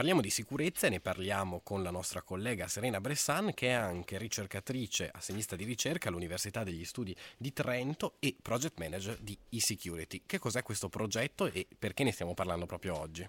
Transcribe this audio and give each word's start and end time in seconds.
Parliamo 0.00 0.22
di 0.22 0.30
sicurezza 0.30 0.86
e 0.86 0.90
ne 0.90 1.00
parliamo 1.00 1.60
con 1.62 1.82
la 1.82 1.90
nostra 1.90 2.22
collega 2.22 2.68
Serena 2.68 3.02
Bressan 3.02 3.52
che 3.52 3.66
è 3.66 3.72
anche 3.72 4.16
ricercatrice 4.16 5.10
assegnista 5.12 5.56
di 5.56 5.64
ricerca 5.64 6.08
all'Università 6.08 6.64
degli 6.64 6.86
Studi 6.86 7.14
di 7.36 7.52
Trento 7.52 8.14
e 8.18 8.34
project 8.42 8.78
manager 8.78 9.18
di 9.20 9.36
eSecurity. 9.50 10.22
Che 10.24 10.38
cos'è 10.38 10.62
questo 10.62 10.88
progetto 10.88 11.44
e 11.44 11.66
perché 11.78 12.02
ne 12.02 12.12
stiamo 12.12 12.32
parlando 12.32 12.64
proprio 12.64 12.98
oggi? 12.98 13.28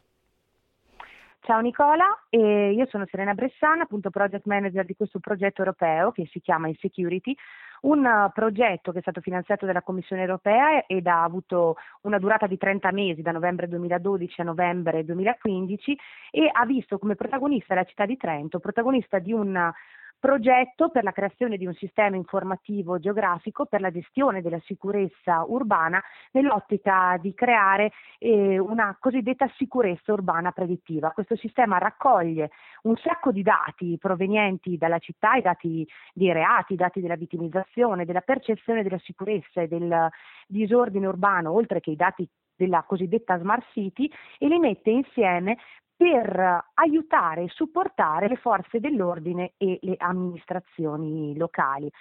Ciao 1.42 1.60
Nicola, 1.60 2.06
eh, 2.30 2.72
io 2.72 2.88
sono 2.90 3.06
Serena 3.10 3.34
Bressan, 3.34 3.82
appunto 3.82 4.10
project 4.10 4.46
manager 4.46 4.86
di 4.86 4.96
questo 4.96 5.20
progetto 5.20 5.60
europeo 5.60 6.14
che 6.14 6.30
si 6.32 6.40
chiama 6.40 6.70
eSecurity, 6.70 7.36
un 7.82 8.30
progetto 8.34 8.92
che 8.92 9.00
è 9.00 9.02
stato 9.02 9.22
finanziato 9.22 9.66
dalla 9.66 9.82
Commissione 9.82 10.22
europea 10.22 10.86
ed 10.86 11.08
ha 11.08 11.24
avuto 11.24 11.78
una 12.02 12.20
durata 12.20 12.48
di 12.48 12.58
30 12.58 12.92
mesi, 12.92 13.22
da 13.22 13.32
novembre 13.32 13.68
2012 13.68 14.42
a 14.42 14.44
novembre 14.44 15.04
2015, 15.06 15.98
e 16.32 16.50
ha 16.52 16.66
visto 16.66 17.00
come 17.00 17.16
protagonista 17.16 17.74
la 17.74 17.84
città 17.84 18.06
di 18.06 18.18
Trento, 18.18 18.60
protagonista 18.60 19.20
di 19.20 19.34
un 19.34 19.72
progetto 20.22 20.90
per 20.90 21.04
la 21.04 21.12
creazione 21.12 21.58
di 21.58 21.66
un 21.66 21.74
sistema 21.74 22.16
informativo 22.16 23.00
geografico 23.00 23.66
per 23.66 23.82
la 23.82 23.90
gestione 23.90 24.44
della 24.44 24.62
sicurezza 24.66 25.44
urbana 25.48 26.02
nell'ottica 26.34 27.18
di 27.20 27.34
creare 27.34 27.92
eh, 28.20 28.60
una 28.60 28.96
cosiddetta 29.00 29.52
sicurezza 29.58 30.14
urbana 30.14 30.52
predittiva. 30.52 31.10
Questo 31.10 31.36
sistema 31.36 31.80
raccoglie 31.80 32.52
un 32.84 32.96
sacco 32.98 33.32
di 33.32 33.42
dati 33.42 33.98
provenienti 34.00 34.78
dalla 34.78 35.00
città, 35.00 35.34
i 35.34 35.42
dati 35.42 35.88
dei 36.14 36.32
reati, 36.32 36.74
i 36.74 36.78
dati 36.78 37.02
della 37.02 37.16
vittimizzazione, 37.16 38.06
della 38.06 38.22
percezione 38.22 38.84
della 38.84 39.00
sicurezza 39.00 39.62
e 39.62 39.68
del 39.68 40.08
disordine 40.46 41.08
urbano, 41.08 41.52
oltre 41.52 41.80
che 41.80 41.90
i 41.90 41.96
dati 41.96 42.30
della 42.62 42.84
cosiddetta 42.84 43.40
Smart 43.40 43.66
City 43.72 44.08
e 44.38 44.48
li 44.48 44.60
mette 44.60 44.92
insieme 44.92 45.58
per 46.02 46.66
aiutare 46.74 47.44
e 47.44 47.50
supportare 47.50 48.28
le 48.28 48.38
forze 48.38 48.80
dell'ordine 48.80 49.54
e 49.58 49.78
le 49.84 49.98
amministrazioni 50.00 51.38
locali. 51.38 51.92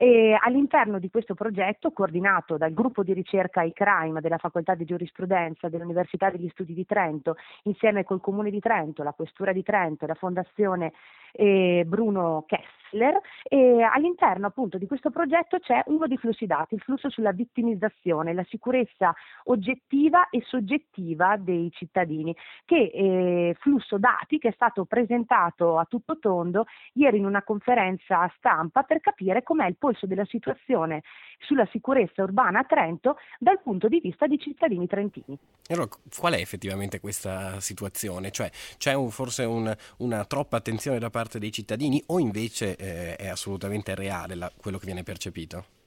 E 0.00 0.38
all'interno 0.40 1.00
di 1.00 1.10
questo 1.10 1.34
progetto, 1.34 1.90
coordinato 1.90 2.56
dal 2.56 2.72
gruppo 2.72 3.02
di 3.02 3.12
ricerca 3.12 3.62
ICRIME 3.62 4.20
della 4.20 4.38
Facoltà 4.38 4.76
di 4.76 4.84
Giurisprudenza 4.84 5.68
dell'Università 5.68 6.30
degli 6.30 6.48
Studi 6.50 6.72
di 6.72 6.86
Trento, 6.86 7.34
insieme 7.64 8.04
col 8.04 8.20
Comune 8.20 8.50
di 8.50 8.60
Trento, 8.60 9.02
la 9.02 9.12
Questura 9.12 9.52
di 9.52 9.64
Trento 9.64 10.04
e 10.04 10.06
la 10.06 10.14
Fondazione 10.14 10.92
eh, 11.32 11.82
Bruno 11.84 12.44
Kessler, 12.46 13.20
e 13.42 13.82
all'interno 13.82 14.46
appunto 14.46 14.78
di 14.78 14.86
questo 14.86 15.10
progetto 15.10 15.58
c'è 15.58 15.82
uno 15.86 16.06
dei 16.06 16.16
flussi 16.16 16.46
dati, 16.46 16.74
il 16.74 16.80
flusso 16.80 17.10
sulla 17.10 17.32
vittimizzazione, 17.32 18.32
la 18.32 18.44
sicurezza 18.48 19.12
oggettiva 19.44 20.28
e 20.30 20.42
soggettiva 20.46 21.36
dei 21.36 21.70
cittadini, 21.72 22.34
che 22.64 22.90
eh, 22.94 23.56
flusso 23.58 23.98
dati 23.98 24.38
che 24.38 24.48
è 24.48 24.52
stato 24.52 24.84
presentato 24.84 25.76
a 25.76 25.84
tutto 25.86 26.18
tondo 26.18 26.66
ieri 26.94 27.18
in 27.18 27.26
una 27.26 27.42
conferenza 27.42 28.30
stampa 28.36 28.84
per 28.84 29.00
capire 29.00 29.42
com'è 29.42 29.66
il 29.66 29.76
polso 29.88 30.06
della 30.06 30.26
situazione 30.26 31.02
sulla 31.38 31.66
sicurezza 31.70 32.22
urbana 32.22 32.60
a 32.60 32.64
Trento 32.64 33.16
dal 33.38 33.60
punto 33.62 33.88
di 33.88 34.00
vista 34.00 34.26
di 34.26 34.38
cittadini 34.38 34.86
trentini. 34.86 35.38
Allora, 35.68 35.88
qual 36.18 36.34
è 36.34 36.40
effettivamente 36.40 37.00
questa 37.00 37.58
situazione? 37.60 38.30
Cioè, 38.30 38.50
c'è 38.76 38.92
un, 38.92 39.10
forse 39.10 39.44
un, 39.44 39.74
una 39.98 40.24
troppa 40.24 40.58
attenzione 40.58 40.98
da 40.98 41.10
parte 41.10 41.38
dei 41.38 41.52
cittadini 41.52 42.02
o 42.08 42.18
invece 42.18 42.76
eh, 42.76 43.16
è 43.16 43.28
assolutamente 43.28 43.94
reale 43.94 44.34
la, 44.34 44.52
quello 44.54 44.78
che 44.78 44.86
viene 44.86 45.02
percepito? 45.02 45.77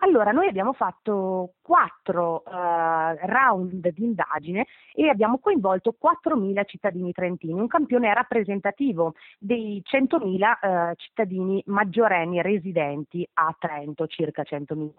Allora, 0.00 0.30
noi 0.30 0.46
abbiamo 0.46 0.74
fatto 0.74 1.54
quattro 1.62 2.42
uh, 2.44 2.50
round 2.50 3.88
di 3.88 4.04
indagine 4.04 4.66
e 4.92 5.08
abbiamo 5.08 5.38
coinvolto 5.38 5.96
4.000 6.00 6.64
cittadini 6.66 7.12
trentini, 7.12 7.58
un 7.58 7.66
campione 7.66 8.12
rappresentativo 8.12 9.14
dei 9.38 9.82
100.000 9.84 10.90
uh, 10.90 10.94
cittadini 10.96 11.62
maggiorenni 11.66 12.42
residenti 12.42 13.26
a 13.34 13.54
Trento, 13.58 14.06
circa 14.06 14.42
100.000. 14.42 14.90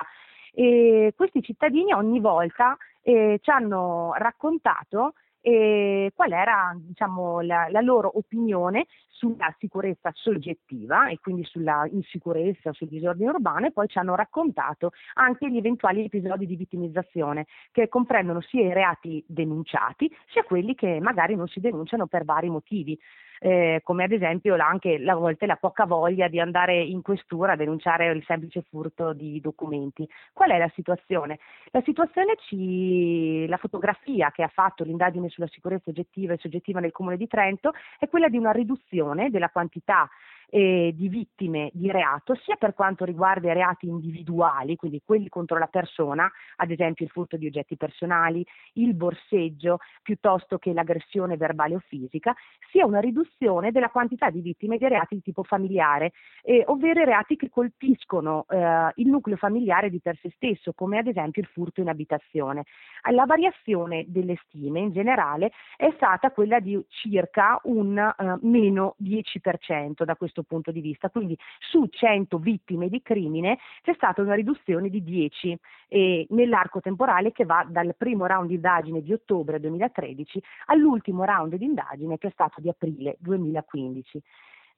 E 0.54 1.14
questi 1.16 1.44
cittadini 1.44 1.94
ogni 1.94 2.20
volta 2.20 2.76
eh, 3.04 3.40
ci 3.44 3.52
hanno 3.52 4.14
raccontato 4.16 5.14
e 5.42 6.12
qual 6.16 6.32
era 6.32 6.76
diciamo, 6.78 7.42
la, 7.42 7.68
la, 7.70 7.82
loro 7.82 8.18
opinione 8.18 8.88
sulla 9.10 9.54
sicurezza 9.58 10.12
soggettiva 10.14 11.08
e 11.08 11.20
quindi 11.20 11.44
sulla 11.44 11.88
insicurezza, 11.92 12.74
sul 12.74 12.88
disordine 12.88 13.30
urbano 13.30 13.68
e 13.68 13.72
poi 13.72 13.88
ci 13.88 13.98
hanno 13.98 14.16
raccontato 14.16 14.92
anche 15.14 15.50
gli 15.50 15.58
eventuali 15.58 16.04
episodi 16.04 16.46
di 16.46 16.56
vittimizzazione 16.56 17.46
che 17.72 17.88
comprendono 17.88 18.42
sia 18.42 18.62
i 18.62 18.74
reati 18.74 19.24
denunciati 19.28 20.14
sia 20.28 20.44
quelli 20.44 20.76
che 20.76 21.00
magari 21.00 21.36
non 21.36 21.48
si 21.48 21.60
denunciano 21.60 22.08
per 22.08 22.26
vari 22.26 22.50
motivi 22.50 22.98
eh, 23.40 23.82
come 23.84 24.04
ad 24.04 24.12
esempio 24.12 24.56
anche 24.56 25.02
a 25.06 25.16
volte 25.16 25.46
la 25.46 25.56
poca 25.56 25.86
voglia 25.86 26.28
di 26.28 26.40
andare 26.40 26.82
in 26.82 27.02
questura 27.02 27.54
a 27.54 27.56
denunciare 27.56 28.12
il 28.12 28.24
semplice 28.26 28.64
furto 28.70 29.14
di 29.14 29.40
documenti. 29.42 30.08
Qual 30.34 30.50
è 30.50 30.58
la 30.58 30.72
situazione? 30.74 31.40
La 31.72 31.82
situazione 31.84 32.36
ci, 32.48 33.46
la 33.48 33.58
fotografia 33.58 34.32
che 34.32 34.44
ha 34.44 34.52
fatto 34.52 34.84
l'indagine 34.84 35.30
sulla 35.30 35.48
sicurezza 35.48 35.90
oggettiva 35.90 36.34
e 36.34 36.38
soggettiva 36.38 36.80
nel 36.80 36.92
Comune 36.92 37.18
di 37.18 37.28
Trento 37.28 37.74
è 38.00 38.08
quella 38.08 38.30
di 38.30 38.38
una 38.38 38.52
riduzione 38.52 39.30
della 39.30 39.50
quantità 39.50 40.10
eh, 40.50 40.94
di 40.96 41.10
vittime 41.10 41.70
di 41.74 41.92
reato, 41.92 42.36
sia 42.36 42.56
per 42.56 42.74
quanto 42.74 43.06
riguarda 43.06 43.52
i 43.52 43.54
reati 43.54 43.88
individuali, 43.88 44.76
quindi 44.76 45.02
quelli 45.04 45.30
contro 45.30 45.58
la 45.58 45.68
persona, 45.68 46.30
ad 46.58 46.72
esempio 46.72 47.06
il 47.06 47.12
furto 47.12 47.38
di 47.38 47.48
oggetti 47.48 47.78
personali, 47.78 48.46
il 48.74 48.94
borseggio, 48.94 49.80
piuttosto 50.02 50.58
che 50.58 50.74
l'aggressione 50.74 51.38
verbale 51.38 51.76
o 51.76 51.80
fisica, 51.80 52.34
sia 52.72 52.86
una 52.86 53.00
riduzione 53.00 53.72
della 53.72 53.90
quantità 53.90 54.30
di 54.30 54.42
vittime 54.42 54.78
di 54.78 54.88
reati 54.88 55.16
di 55.16 55.22
tipo 55.22 55.44
familiare, 55.44 56.14
eh, 56.44 56.64
ovvero 56.68 57.02
i 57.02 57.06
reati 57.06 57.36
che 57.36 57.50
colpiscono 57.50 58.46
eh, 58.50 58.92
il 58.96 59.08
nucleo 59.08 59.38
familiare 59.38 59.90
di 59.90 60.00
per 60.00 60.18
sé 60.22 60.32
stesso, 60.36 60.74
come 60.74 60.98
ad 61.00 61.08
esempio 61.08 61.42
il 61.42 61.48
furto 61.48 61.82
in 61.82 61.90
abitazione. 61.90 62.64
La 63.12 63.26
variazione 63.26 64.06
delle 64.08 64.38
stime 64.46 64.80
in 64.80 64.92
generale 64.92 65.52
è 65.76 65.92
stata 65.96 66.32
quella 66.32 66.60
di 66.60 66.80
circa 66.90 67.60
un 67.64 67.98
uh, 67.98 68.48
meno 68.48 68.96
10% 69.02 70.04
da 70.04 70.16
questo 70.16 70.37
questo 70.38 70.44
punto 70.44 70.72
di 70.72 70.82
vista. 70.82 71.10
Quindi 71.10 71.38
su 71.60 71.88
100 71.90 72.38
vittime 72.38 72.90
di 72.90 73.02
crimine 73.02 73.58
c'è 73.82 73.94
stata 73.94 74.22
una 74.22 74.36
riduzione 74.36 74.90
di 74.90 75.04
10 75.04 75.58
eh, 75.88 76.28
nell'arco 76.30 76.80
temporale 76.80 77.32
che 77.32 77.46
va 77.46 77.66
dal 77.68 77.96
primo 77.98 78.26
round 78.26 78.50
di 78.50 78.56
indagine 78.56 79.02
di 79.02 79.14
ottobre 79.14 79.60
2013 79.60 80.42
all'ultimo 80.66 81.24
round 81.24 81.56
di 81.56 81.66
indagine 81.66 82.18
che 82.18 82.28
è 82.28 82.32
stato 82.32 82.62
di 82.62 82.70
aprile 82.70 83.16
2015. 83.20 84.22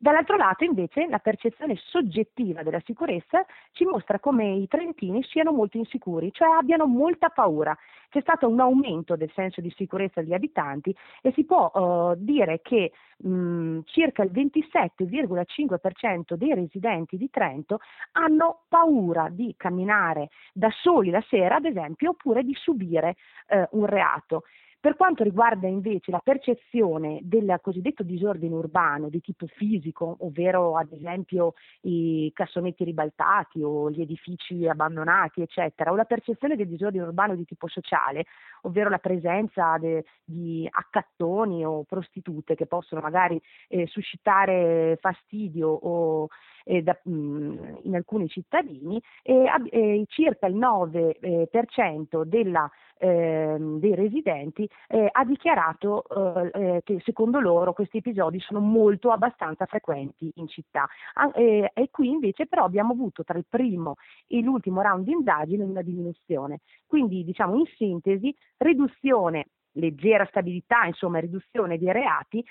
Dall'altro 0.02 0.38
lato 0.38 0.64
invece 0.64 1.10
la 1.10 1.20
percezione 1.20 1.76
soggettiva 1.76 2.64
della 2.64 2.80
sicurezza 2.86 3.46
ci 3.74 3.84
mostra 3.84 4.18
come 4.18 4.54
i 4.54 4.66
trentini 4.70 5.22
siano 5.24 5.52
molto 5.52 5.76
insicuri, 5.76 6.32
cioè 6.32 6.48
abbiano 6.58 6.86
molta 6.86 7.28
paura. 7.28 7.78
C'è 8.08 8.22
stato 8.22 8.48
un 8.48 8.62
aumento 8.62 9.18
del 9.18 9.30
senso 9.36 9.60
di 9.60 9.70
sicurezza 9.76 10.22
degli 10.22 10.34
abitanti 10.34 10.96
e 11.22 11.34
si 11.34 11.44
può 11.44 11.70
uh, 11.74 12.14
dire 12.16 12.62
che 12.62 12.94
mh, 13.18 13.80
circa 13.84 14.24
il 14.24 14.32
27,5% 14.32 16.36
dei 16.36 16.54
residenti 16.54 17.18
di 17.18 17.30
Trento 17.30 17.80
hanno 18.14 18.62
paura 18.70 19.28
di 19.30 19.54
camminare 19.58 20.30
da 20.54 20.70
soli 20.81 21.10
la 21.10 21.24
sera, 21.28 21.58
ad 21.58 21.66
esempio, 21.66 22.12
oppure 22.12 22.44
di 22.44 22.54
subire 22.54 23.18
uh, 23.50 23.78
un 23.78 23.86
reato. 23.86 24.44
Per 24.81 24.95
quanto 24.95 25.23
riguarda 25.23 25.67
invece 25.67 26.09
la 26.09 26.22
percezione 26.23 27.19
del 27.23 27.59
cosiddetto 27.62 28.01
disordine 28.01 28.56
urbano 28.56 29.09
di 29.09 29.19
tipo 29.19 29.45
fisico, 29.45 30.16
ovvero 30.22 30.78
ad 30.78 30.94
esempio 30.94 31.53
i 31.81 32.31
cassonetti 32.34 32.85
ribaltati 32.85 33.62
o 33.62 33.91
gli 33.91 34.00
edifici 34.00 34.66
abbandonati, 34.69 35.41
eccetera, 35.41 35.91
o 35.91 35.97
la 35.97 36.06
percezione 36.06 36.56
del 36.56 36.69
disordine 36.69 37.03
urbano 37.03 37.35
di 37.35 37.44
tipo 37.44 37.68
sociale, 37.68 38.25
ovvero 38.62 38.90
la 38.90 38.97
presenza 38.97 39.78
de, 39.78 40.06
di 40.24 40.68
accattoni 40.70 41.66
o 41.66 41.84
prostitute 41.84 42.56
che 42.56 42.66
possono 42.66 43.02
magari 43.02 43.42
eh, 43.68 43.88
suscitare 43.88 44.98
fastidio 45.01 45.69
o 45.69 46.28
eh, 46.66 46.81
da, 46.81 46.98
mh, 47.04 47.12
mm, 47.12 47.75
in 47.83 47.95
alcuni 47.95 48.28
cittadini, 48.28 49.01
eh, 49.24 50.06
circa 50.07 50.48
il 50.48 50.56
9% 50.56 52.24
della 52.24 52.69
ehm, 53.00 53.80
dei 53.80 53.95
residenti 53.95 54.69
eh, 54.88 55.10
ha 55.12 55.24
dichiarato 55.24 56.04
eh, 56.07 56.51
eh, 56.54 56.81
che 56.83 57.01
secondo 57.04 57.39
loro 57.39 57.74
questi 57.74 57.98
episodi 57.98 58.39
sono 58.39 58.60
molto 58.60 59.12
abbastanza 59.12 59.66
frequenti 59.66 60.31
in 60.36 60.48
città 60.48 60.88
ah, 61.13 61.31
e 61.33 61.89
qui 61.92 62.10
invece 62.10 62.45
però 62.45 62.66
abbiamo 62.66 62.94
avuto 62.94 63.24
tra 63.24 63.38
il 63.38 63.45
primo 63.48 63.95
e 64.28 64.42
l'ultimo 64.42 64.81
round 64.81 65.06
di 65.06 65.12
indagine 65.12 65.63
una 65.63 65.81
diminuzione. 65.81 66.60
Quindi 66.86 67.24
diciamo 67.24 67.56
in 67.56 67.66
sintesi 67.78 68.36
riduzione 68.59 69.47
leggera 69.73 70.25
stabilità, 70.25 70.85
insomma 70.85 71.19
riduzione 71.19 71.77
dei 71.77 71.91
reati 71.91 72.44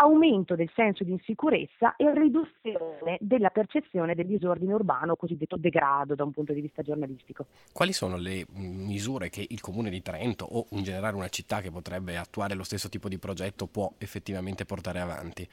aumento 0.00 0.54
del 0.54 0.70
senso 0.74 1.04
di 1.04 1.12
insicurezza 1.12 1.94
e 1.96 2.10
riduzione 2.14 3.18
della 3.20 3.50
percezione 3.50 4.14
del 4.14 4.26
disordine 4.26 4.72
urbano, 4.72 5.14
cosiddetto 5.14 5.56
degrado 5.56 6.14
da 6.14 6.24
un 6.24 6.30
punto 6.32 6.54
di 6.54 6.62
vista 6.62 6.80
giornalistico. 6.82 7.46
Quali 7.72 7.92
sono 7.92 8.16
le 8.16 8.46
misure 8.54 9.28
che 9.28 9.44
il 9.46 9.60
Comune 9.60 9.90
di 9.90 10.00
Trento 10.00 10.46
o 10.46 10.66
in 10.70 10.84
generale 10.84 11.16
una 11.16 11.28
città 11.28 11.60
che 11.60 11.70
potrebbe 11.70 12.16
attuare 12.16 12.54
lo 12.54 12.64
stesso 12.64 12.88
tipo 12.88 13.08
di 13.08 13.18
progetto 13.18 13.66
può 13.66 13.92
effettivamente 13.98 14.64
portare 14.64 15.00
avanti? 15.00 15.46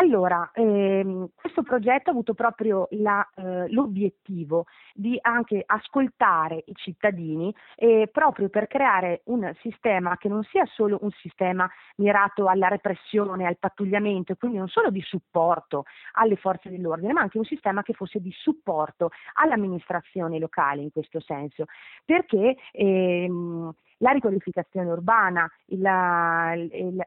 Allora, 0.00 0.48
ehm, 0.54 1.30
questo 1.34 1.62
progetto 1.64 2.10
ha 2.10 2.12
avuto 2.12 2.32
proprio 2.32 2.86
la, 2.92 3.26
eh, 3.34 3.68
l'obiettivo 3.72 4.66
di 4.94 5.18
anche 5.20 5.60
ascoltare 5.66 6.62
i 6.66 6.74
cittadini 6.76 7.52
eh, 7.74 8.08
proprio 8.12 8.48
per 8.48 8.68
creare 8.68 9.22
un 9.24 9.52
sistema 9.60 10.16
che 10.16 10.28
non 10.28 10.44
sia 10.44 10.64
solo 10.66 10.98
un 11.00 11.10
sistema 11.10 11.68
mirato 11.96 12.46
alla 12.46 12.68
repressione, 12.68 13.44
al 13.44 13.58
pattugliamento, 13.58 14.36
quindi 14.36 14.58
non 14.58 14.68
solo 14.68 14.90
di 14.90 15.00
supporto 15.02 15.84
alle 16.12 16.36
forze 16.36 16.70
dell'ordine, 16.70 17.12
ma 17.12 17.22
anche 17.22 17.38
un 17.38 17.44
sistema 17.44 17.82
che 17.82 17.92
fosse 17.92 18.20
di 18.20 18.30
supporto 18.30 19.10
all'amministrazione 19.34 20.38
locale 20.38 20.80
in 20.82 20.92
questo 20.92 21.18
senso, 21.18 21.64
perché 22.04 22.56
ehm, 22.70 23.72
la 23.98 24.10
riqualificazione 24.10 24.90
urbana, 24.90 25.50
la, 25.66 26.54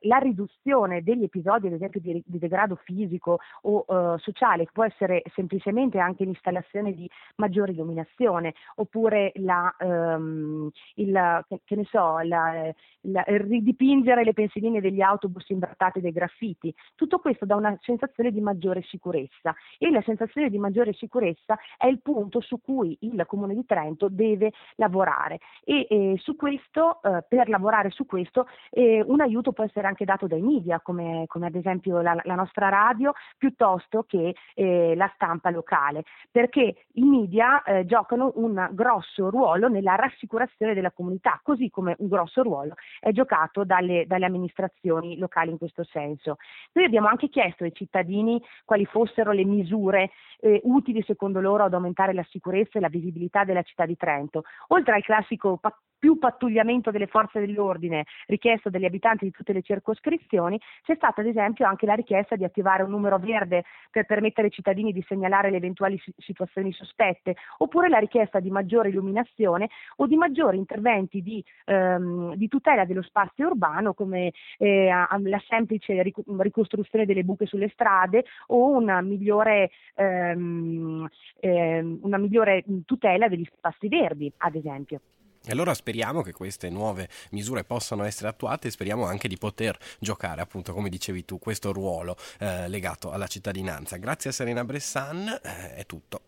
la, 0.01 0.17
riduzione 0.17 1.03
degli 1.03 1.23
episodi, 1.23 1.67
ad 1.67 1.73
esempio, 1.73 1.99
di, 1.99 2.21
di 2.25 2.39
degrado 2.39 2.75
fisico 2.75 3.39
o 3.63 3.85
uh, 3.87 4.17
sociale, 4.17 4.65
che 4.65 4.71
può 4.73 4.83
essere 4.83 5.23
semplicemente 5.33 5.99
anche 5.99 6.23
l'installazione 6.23 6.93
di 6.93 7.09
maggiore 7.35 7.71
illuminazione, 7.71 8.53
oppure 8.75 9.31
la, 9.35 9.73
um, 9.79 10.69
il, 10.95 11.45
che, 11.47 11.61
che, 11.63 11.87
so, 11.89 12.19
la, 12.19 12.73
ridipingere 13.01 14.23
le 14.23 14.33
pensiline 14.33 14.81
degli 14.81 15.01
autobus 15.01 15.49
imbrattate 15.49 16.01
dai 16.01 16.11
graffiti. 16.11 16.73
Tutto 16.95 17.19
questo 17.19 17.45
dà 17.45 17.55
una 17.55 17.77
sensazione 17.81 18.31
di 18.31 18.41
maggiore 18.41 18.81
sicurezza 18.83 19.55
e 19.77 19.89
la 19.89 20.01
sensazione 20.01 20.49
di 20.49 20.57
maggiore 20.57 20.93
sicurezza 20.93 21.57
è 21.77 21.87
il 21.87 22.01
punto 22.01 22.41
su 22.41 22.59
cui 22.61 22.97
il 23.01 23.23
Comune 23.25 23.55
di 23.55 23.65
Trento 23.65 24.07
deve 24.09 24.51
lavorare 24.75 25.39
e, 25.63 25.87
e 25.89 26.15
su 26.17 26.35
questo 26.35 26.80
questo, 26.81 27.01
eh, 27.03 27.23
per 27.27 27.47
lavorare 27.49 27.89
su 27.91 28.05
questo, 28.05 28.47
eh, 28.71 29.03
un 29.05 29.21
aiuto 29.21 29.51
può 29.51 29.63
essere 29.63 29.87
anche 29.87 30.05
dato 30.05 30.27
dai 30.27 30.41
media, 30.41 30.79
come, 30.79 31.25
come 31.27 31.47
ad 31.47 31.55
esempio 31.55 32.01
la, 32.01 32.19
la, 32.23 32.35
nostra 32.35 32.69
radio, 32.69 33.13
piuttosto 33.37 34.03
che 34.07 34.35
eh, 34.55 34.95
la 34.95 35.09
stampa 35.13 35.51
locale, 35.51 36.03
perché 36.31 36.85
i 36.93 37.03
media 37.03 37.61
eh, 37.63 37.85
giocano 37.85 38.31
un 38.35 38.69
grosso 38.71 39.29
ruolo 39.29 39.67
nella 39.67 39.95
rassicurazione 39.95 40.73
della 40.73 40.91
comunità, 40.91 41.39
così 41.43 41.69
come 41.69 41.95
un 41.99 42.07
grosso 42.07 42.41
ruolo 42.41 42.73
è 42.99 43.11
giocato 43.11 43.63
dalle, 43.63 44.05
dalle 44.07 44.25
amministrazioni 44.25 45.17
locali 45.17 45.51
in 45.51 45.57
questo 45.57 45.83
senso. 45.83 46.37
Noi 46.73 46.85
abbiamo 46.85 47.07
anche 47.07 47.29
chiesto 47.29 47.63
ai 47.63 47.73
cittadini 47.73 48.41
quali 48.65 48.85
fossero 48.85 49.31
le 49.31 49.45
misure 49.45 50.11
eh, 50.39 50.61
utili 50.63 51.03
secondo 51.03 51.39
loro 51.39 51.63
ad 51.65 51.73
aumentare 51.73 52.13
la 52.13 52.25
sicurezza 52.29 52.77
e 52.77 52.81
la 52.81 52.89
visibilità 52.89 53.43
della 53.43 53.61
città 53.61 53.85
di 53.85 53.95
Trento, 53.95 54.43
oltre 54.67 54.95
al 54.95 55.03
classico 55.03 55.59
più 56.01 56.17
pattugliamento 56.17 56.89
delle 56.89 57.05
forze 57.05 57.39
dell'ordine 57.39 58.05
richiesto 58.25 58.71
dagli 58.71 58.85
abitanti 58.85 59.25
di 59.25 59.31
tutte 59.31 59.53
le 59.53 59.61
circoscrizioni, 59.61 60.59
c'è 60.83 60.95
stata 60.95 61.21
ad 61.21 61.27
esempio 61.27 61.67
anche 61.67 61.85
la 61.85 61.93
richiesta 61.93 62.35
di 62.35 62.43
attivare 62.43 62.81
un 62.81 62.89
numero 62.89 63.19
verde 63.19 63.65
per 63.91 64.07
permettere 64.07 64.47
ai 64.47 64.53
cittadini 64.53 64.91
di 64.93 65.05
segnalare 65.07 65.51
le 65.51 65.57
eventuali 65.57 66.01
situazioni 66.17 66.73
sospette, 66.73 67.35
oppure 67.59 67.87
la 67.87 67.99
richiesta 67.99 68.39
di 68.39 68.49
maggiore 68.49 68.89
illuminazione 68.89 69.69
o 69.97 70.07
di 70.07 70.15
maggiori 70.15 70.57
interventi 70.57 71.21
di, 71.21 71.43
ehm, 71.65 72.33
di 72.33 72.47
tutela 72.47 72.83
dello 72.85 73.03
spazio 73.03 73.45
urbano 73.45 73.93
come 73.93 74.31
eh, 74.57 74.87
la 74.87 75.43
semplice 75.47 76.01
ricostruzione 76.01 77.05
delle 77.05 77.23
buche 77.23 77.45
sulle 77.45 77.69
strade 77.69 78.25
o 78.47 78.69
una 78.69 79.01
migliore, 79.01 79.69
ehm, 79.93 81.07
ehm, 81.41 81.99
una 82.01 82.17
migliore 82.17 82.63
tutela 82.87 83.27
degli 83.27 83.47
spazi 83.53 83.87
verdi, 83.87 84.33
ad 84.37 84.55
esempio. 84.55 84.99
E 85.43 85.51
allora 85.51 85.73
speriamo 85.73 86.21
che 86.21 86.33
queste 86.33 86.69
nuove 86.69 87.09
misure 87.31 87.63
possano 87.63 88.03
essere 88.03 88.27
attuate 88.27 88.67
e 88.67 88.71
speriamo 88.71 89.05
anche 89.05 89.27
di 89.27 89.37
poter 89.37 89.77
giocare, 89.99 90.41
appunto, 90.41 90.73
come 90.73 90.89
dicevi 90.89 91.25
tu, 91.25 91.39
questo 91.39 91.71
ruolo 91.71 92.15
eh, 92.39 92.67
legato 92.67 93.11
alla 93.11 93.27
cittadinanza. 93.27 93.97
Grazie 93.97 94.29
a 94.29 94.33
Serena 94.33 94.63
Bressan, 94.63 95.27
eh, 95.41 95.75
è 95.75 95.85
tutto. 95.85 96.19